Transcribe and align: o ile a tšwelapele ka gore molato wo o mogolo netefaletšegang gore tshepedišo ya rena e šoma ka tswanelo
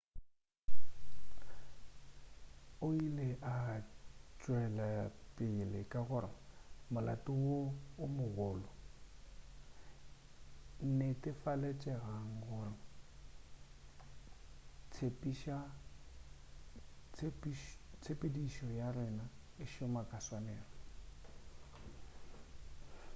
o 2.85 2.87
ile 3.05 3.27
a 3.51 3.53
tšwelapele 4.39 5.81
ka 5.91 5.99
gore 6.07 6.29
molato 6.93 7.31
wo 7.43 7.57
o 8.03 8.05
mogolo 8.17 8.69
netefaletšegang 10.97 12.31
gore 12.43 12.73
tshepedišo 18.01 18.67
ya 18.79 18.87
rena 18.97 19.25
e 19.63 19.63
šoma 19.73 20.01
ka 20.09 20.17
tswanelo 20.25 20.77